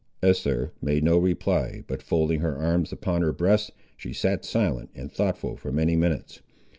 Esther 0.23 0.71
made 0.81 1.03
no 1.03 1.19
reply, 1.19 1.83
but 1.85 2.01
folding 2.01 2.39
her 2.39 2.57
arms 2.57 2.91
upon 2.91 3.21
her 3.21 3.31
breast, 3.31 3.69
she 3.95 4.11
sat 4.13 4.43
silent 4.43 4.89
and 4.95 5.11
thoughtful 5.11 5.55
for 5.55 5.71
many 5.71 5.95
minutes. 5.95 6.41